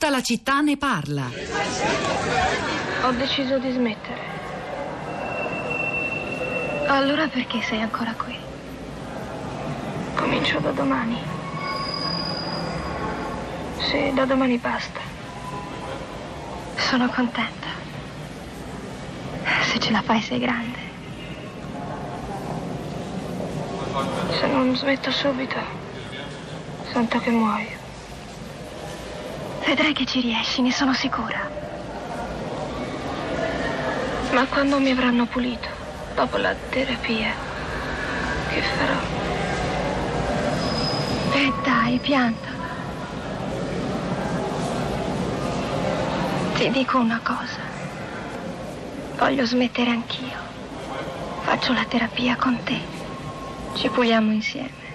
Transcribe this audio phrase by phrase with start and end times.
[0.00, 1.28] Tutta la città ne parla.
[3.02, 4.20] Ho deciso di smettere.
[6.86, 8.34] Allora perché sei ancora qui?
[10.14, 11.18] Comincio da domani.
[13.76, 15.00] Sì, da domani basta.
[16.76, 17.66] Sono contenta.
[19.70, 20.78] Se ce la fai sei grande.
[24.30, 25.58] Se non smetto subito,
[26.90, 27.79] sento che muoio.
[29.70, 31.48] Vedrai che ci riesci, ne sono sicura.
[34.32, 35.68] Ma quando mi avranno pulito,
[36.16, 37.32] dopo la terapia,
[38.48, 38.98] che farò?
[41.34, 42.48] E dai, pianta.
[46.54, 47.60] Ti dico una cosa.
[49.18, 50.38] Voglio smettere anch'io.
[51.42, 52.80] Faccio la terapia con te.
[53.74, 54.88] Ci puliamo insieme.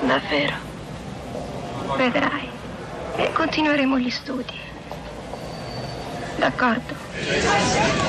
[0.00, 0.66] Davvero.
[1.96, 2.47] Vedrai.
[3.32, 4.54] Continueremo gli studi.
[6.36, 8.07] D'accordo?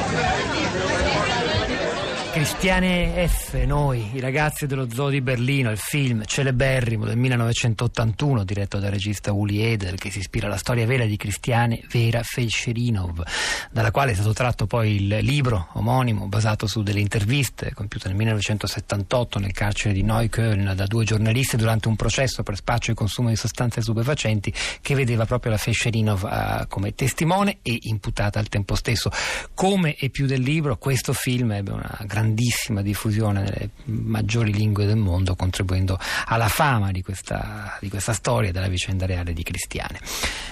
[2.39, 8.79] Cristiane F, noi, i ragazzi dello Zoo di Berlino, il film celeberrimo del 1981 diretto
[8.79, 13.23] dal regista Uli Edel che si ispira alla storia vera di Cristiane Vera Felsherinov,
[13.71, 18.15] dalla quale è stato tratto poi il libro omonimo basato su delle interviste compiute nel
[18.15, 23.27] 1978 nel carcere di Neukölln da due giornalisti durante un processo per spaccio e consumo
[23.27, 28.75] di sostanze stupefacenti che vedeva proprio la Felsherinov uh, come testimone e imputata al tempo
[28.75, 29.11] stesso.
[29.53, 31.97] Come e più del libro, questo film ebbe una
[32.29, 38.51] grandissima diffusione nelle maggiori lingue del mondo, contribuendo alla fama di questa, di questa storia
[38.51, 39.99] della vicenda reale di Cristiane.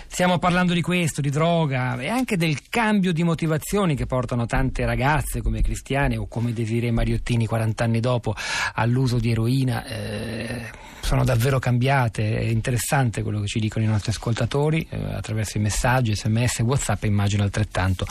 [0.07, 4.85] Stiamo parlando di questo, di droga e anche del cambio di motivazioni che portano tante
[4.85, 8.35] ragazze come Cristiane o come Desiree Mariottini 40 anni dopo
[8.73, 9.85] all'uso di eroina.
[9.85, 15.57] Eh, sono davvero cambiate, è interessante quello che ci dicono i nostri ascoltatori eh, attraverso
[15.57, 18.05] i messaggi, sms, whatsapp e immagino altrettanto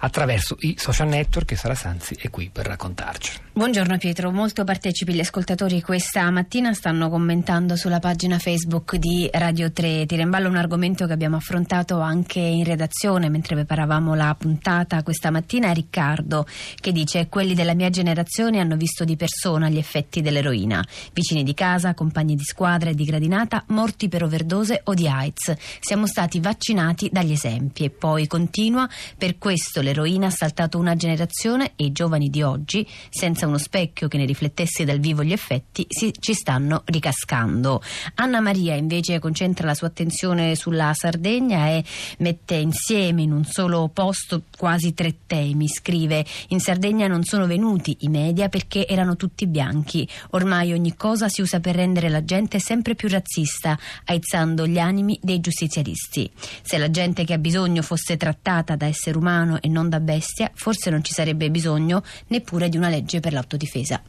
[0.00, 2.66] attraverso i social network che Sara Sanzi è qui per
[2.96, 3.44] raccontarci.
[3.56, 9.72] Buongiorno Pietro, molto partecipi gli ascoltatori questa mattina stanno commentando sulla pagina Facebook di Radio
[9.72, 10.04] 3.
[10.04, 15.02] Tira in ballo un argomento che abbiamo affrontato anche in redazione mentre preparavamo la puntata
[15.02, 15.72] questa mattina.
[15.72, 16.46] Riccardo
[16.78, 20.86] che dice quelli della mia generazione hanno visto di persona gli effetti dell'eroina.
[21.14, 25.54] Vicini di casa, compagni di squadra e di gradinata, morti per overdose o di AIDS.
[25.80, 31.72] Siamo stati vaccinati dagli esempi e poi continua, per questo l'eroina ha saltato una generazione
[31.74, 35.86] e i giovani di oggi, senza uno specchio che ne riflettesse dal vivo gli effetti,
[35.88, 37.82] si, ci stanno ricascando.
[38.16, 41.84] Anna Maria invece concentra la sua attenzione sulla Sardegna e
[42.18, 45.68] mette insieme in un solo posto quasi tre temi.
[45.68, 50.08] Scrive: In Sardegna non sono venuti i media perché erano tutti bianchi.
[50.30, 55.18] Ormai ogni cosa si usa per rendere la gente sempre più razzista, aizzando gli animi
[55.22, 56.30] dei giustizialisti.
[56.62, 60.50] Se la gente che ha bisogno fosse trattata da essere umano e non da bestia,
[60.54, 64.02] forse non ci sarebbe bisogno neppure di una legge per l'autodifesa.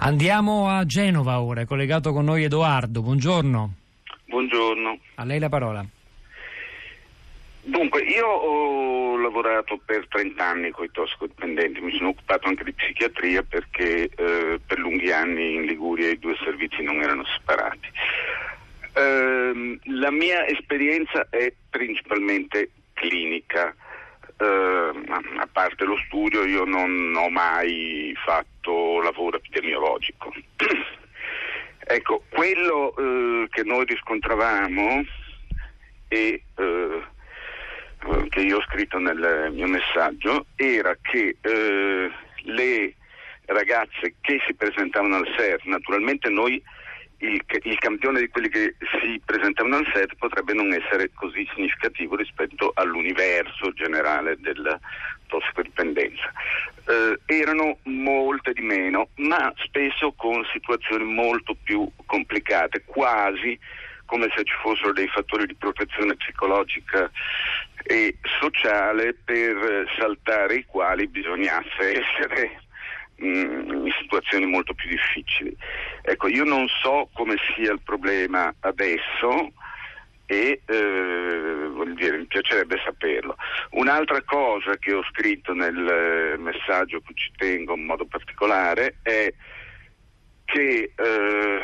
[0.00, 3.74] Andiamo a Genova ora, è collegato con noi Edoardo, buongiorno.
[4.26, 4.98] Buongiorno.
[5.16, 5.84] A lei la parola.
[7.62, 12.72] Dunque, io ho lavorato per 30 anni con i tossicodipendenti, mi sono occupato anche di
[12.72, 17.88] psichiatria perché eh, per lunghi anni in Liguria i due servizi non erano separati.
[18.94, 23.74] Eh, la mia esperienza è principalmente clinica.
[24.38, 24.94] Uh,
[25.88, 30.32] a parte lo studio io non ho mai fatto lavoro epidemiologico.
[31.78, 35.04] ecco, quello uh, che noi riscontravamo
[36.08, 42.94] e uh, che io ho scritto nel mio messaggio era che le
[43.46, 46.62] ragazze che si presentavano al SER, naturalmente noi
[47.18, 52.14] il, il, campione di quelli che si presentavano al set potrebbe non essere così significativo
[52.14, 54.78] rispetto all'universo generale della
[55.28, 56.32] tossicodipendenza.
[56.88, 63.58] Eh, erano molte di meno, ma spesso con situazioni molto più complicate, quasi
[64.06, 67.10] come se ci fossero dei fattori di protezione psicologica
[67.82, 72.62] e sociale per saltare i quali bisognasse essere
[73.16, 75.54] in situazioni molto più difficili.
[76.02, 79.52] Ecco, io non so come sia il problema adesso
[80.30, 83.36] e eh, dire, mi piacerebbe saperlo.
[83.70, 89.32] Un'altra cosa che ho scritto nel messaggio che ci tengo in modo particolare è
[90.44, 91.60] che eh,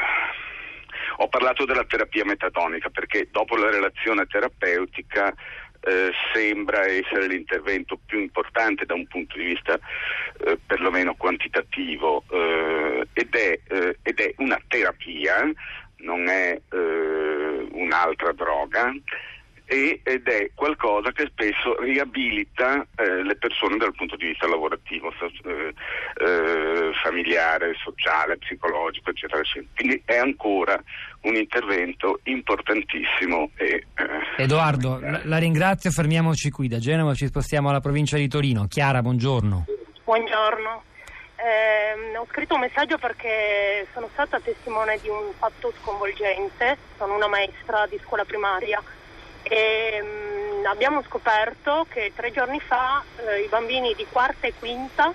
[1.17, 5.35] ho parlato della terapia metatonica perché dopo la relazione terapeutica
[5.81, 9.79] eh, sembra essere l'intervento più importante da un punto di vista
[10.47, 15.43] eh, perlomeno quantitativo eh, ed è, eh, ed, è, una terapia,
[15.99, 17.34] non è eh,
[17.75, 18.93] un'altra droga
[19.67, 25.13] e, ed è qualcosa che spesso riabilita eh, le persone dal punto di vista lavorativo,
[25.19, 25.75] so, eh,
[26.23, 29.67] eh, familiare, sociale, psicologico, eccetera, eccetera.
[29.75, 30.81] Quindi è ancora
[31.23, 33.51] un intervento importantissimo.
[33.57, 36.69] E, eh, Edoardo, la, la, ringrazio, fermiamoci qui.
[36.69, 38.67] Da Genova ci spostiamo alla provincia di Torino.
[38.67, 39.65] Chiara, buongiorno.
[40.05, 40.93] Buongiorno.
[41.45, 47.27] Eh, ho scritto un messaggio perché sono stata testimone di un fatto sconvolgente, sono una
[47.27, 48.83] maestra di scuola primaria.
[49.43, 54.55] E mh, mm, abbiamo scoperto che tre giorni fa eh, i bambini di quarta e
[54.59, 55.13] quinta,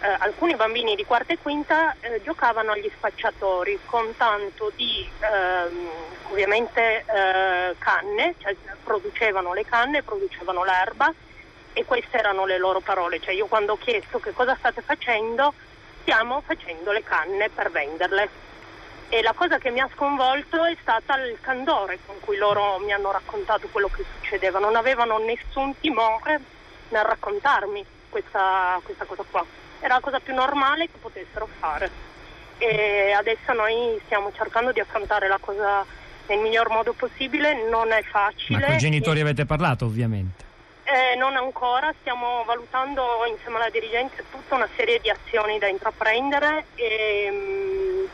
[0.00, 5.90] eh, alcuni bambini di quarta e quinta eh, giocavano agli spacciatori con tanto di ehm,
[6.30, 11.12] ovviamente eh, canne, cioè producevano le canne, producevano l'erba
[11.78, 15.52] e queste erano le loro parole, cioè io quando ho chiesto che cosa state facendo,
[16.00, 18.28] stiamo facendo le canne per venderle.
[19.10, 22.94] E la cosa che mi ha sconvolto è stata il candore con cui loro mi
[22.94, 26.40] hanno raccontato quello che succedeva, non avevano nessun timore
[26.88, 29.44] nel raccontarmi questa, questa cosa qua,
[29.80, 31.90] era la cosa più normale che potessero fare.
[32.56, 35.84] E adesso noi stiamo cercando di affrontare la cosa
[36.28, 38.60] nel miglior modo possibile, non è facile.
[38.60, 39.22] Ma con i genitori e...
[39.22, 40.45] avete parlato ovviamente?
[40.88, 46.66] Eh, non ancora, stiamo valutando insieme alla dirigente tutta una serie di azioni da intraprendere
[46.76, 48.08] e, mh,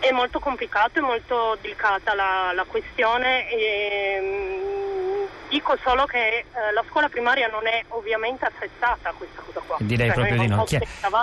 [0.00, 3.48] è molto complicato, è molto delicata la, la questione.
[3.48, 4.71] E, mh,
[5.52, 6.44] dico solo che eh,
[6.74, 9.76] la scuola primaria non è ovviamente attrezzata a questa cosa qua.
[9.80, 10.64] Direi cioè, proprio di no.
[10.64, 10.80] Chia-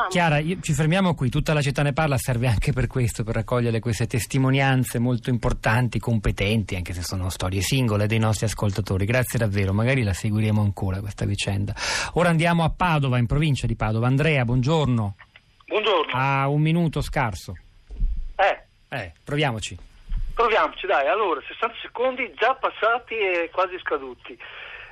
[0.08, 3.34] Chiara, io, ci fermiamo qui, tutta la città ne parla, serve anche per questo, per
[3.34, 9.06] raccogliere queste testimonianze molto importanti, competenti, anche se sono storie singole dei nostri ascoltatori.
[9.06, 11.74] Grazie davvero, magari la seguiremo ancora questa vicenda.
[12.14, 14.06] Ora andiamo a Padova, in provincia di Padova.
[14.06, 15.16] Andrea, buongiorno.
[15.66, 16.14] Buongiorno.
[16.14, 17.58] A un minuto scarso.
[18.36, 19.89] Eh, eh, proviamoci.
[20.40, 21.06] Proviamoci, dai.
[21.10, 24.40] Allora, 60 secondi già passati e quasi scaduti.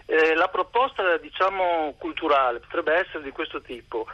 [0.06, 4.08] Eh, la proposta, diciamo, culturale potrebbe essere di questo tipo.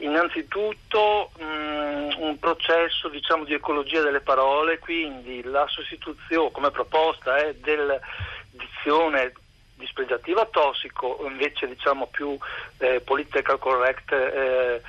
[0.00, 7.38] Innanzitutto mh, mm, un processo, diciamo, di ecologia delle parole, quindi la sostituzione, come proposta,
[7.38, 7.98] eh, del
[8.50, 9.32] dizione
[9.76, 12.36] dispregiativa tossico, invece, diciamo, più
[12.80, 14.82] eh, political correct eh,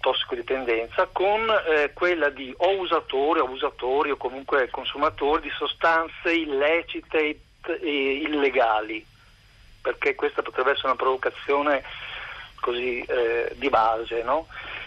[0.00, 7.38] tossicodipendenza con eh, quella di o usatori abusatori o comunque consumatori di sostanze illecite
[7.80, 9.04] e illegali,
[9.82, 11.82] perché questa potrebbe essere una provocazione
[12.60, 14.22] così eh, di base.
[14.22, 14.46] No?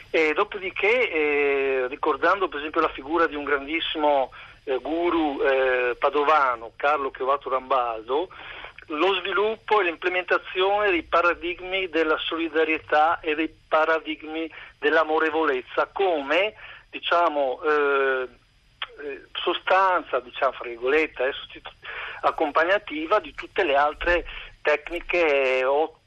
[0.09, 4.31] E dopodiché, eh, ricordando per esempio la figura di un grandissimo
[4.63, 8.29] eh, guru eh, padovano, Carlo Chiovato Rambaldo,
[8.87, 14.51] lo sviluppo e l'implementazione dei paradigmi della solidarietà e dei paradigmi
[14.83, 16.53] dell'amorevolezza come
[16.89, 18.27] diciamo, eh,
[19.01, 21.61] eh sostanza diciamo, eh,
[22.21, 24.25] accompagnativa di tutte le altre
[24.61, 25.99] tecniche o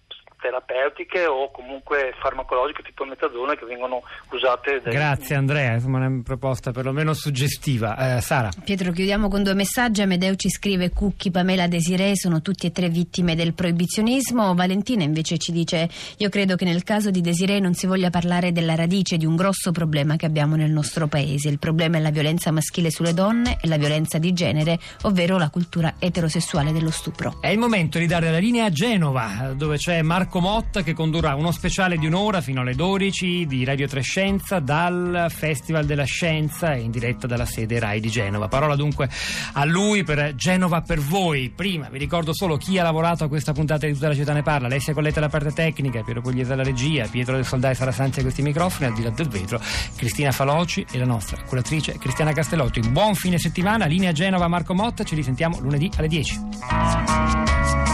[0.46, 4.80] terapeutiche o comunque farmacologiche tipo metadone che vengono usate.
[4.82, 4.92] Dai...
[4.92, 8.16] Grazie Andrea, insomma una proposta perlomeno suggestiva.
[8.16, 8.50] Eh, Sara.
[8.64, 10.02] Pietro, chiudiamo con due messaggi.
[10.02, 14.54] Amedeo ci scrive Cucchi, Pamela, Desiree sono tutti e tre vittime del proibizionismo.
[14.54, 15.88] Valentina invece ci dice
[16.18, 19.34] io credo che nel caso di Desiree non si voglia parlare della radice di un
[19.34, 21.48] grosso problema che abbiamo nel nostro paese.
[21.48, 25.50] Il problema è la violenza maschile sulle donne e la violenza di genere, ovvero la
[25.50, 27.38] cultura eterosessuale dello stupro.
[27.40, 30.92] È il momento di dare la linea a Genova, dove c'è Marco Marco Motta che
[30.92, 36.74] condurrà uno speciale di un'ora fino alle 12 di Radio Trescenza dal Festival della Scienza
[36.74, 38.46] in diretta dalla sede RAI di Genova.
[38.48, 39.08] Parola dunque
[39.52, 41.50] a lui per Genova per voi.
[41.54, 44.42] Prima vi ricordo solo chi ha lavorato a questa puntata di Tutta la città ne
[44.42, 44.66] parla.
[44.66, 48.22] Alessia Colletta alla parte tecnica, Piero Pugliese alla regia, Pietro del Soldai Sara Sanzi a
[48.22, 49.58] questi microfoni, al di là del vetro,
[49.96, 52.80] Cristina Faloci e la nostra curatrice Cristiana Castellotti.
[52.80, 57.85] Buon fine settimana, linea Genova Marco Motta, ci risentiamo lunedì alle 10.